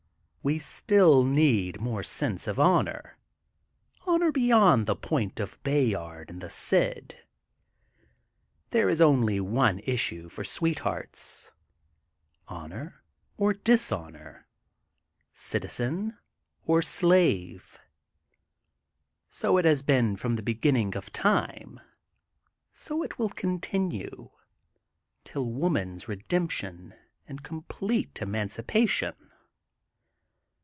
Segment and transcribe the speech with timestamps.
[0.43, 3.15] We still need more sense of honor,
[4.07, 7.13] honor beyond the point of Bayard and the Cid.
[7.21, 7.23] ^
[7.99, 11.51] * There is only one issue for sweethearts:—
[12.47, 13.03] honor
[13.37, 14.47] or dishonor,
[15.31, 16.17] citizen
[16.65, 17.77] or slave.
[19.29, 21.79] So it has been from the beginning of time,
[22.73, 24.31] so it will continue
[25.23, 26.95] till woman's redemption
[27.27, 29.13] and com plete emancipation.